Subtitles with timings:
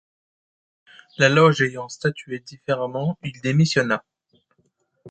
[1.19, 4.03] La loge ayant statué différemment, il démissionna.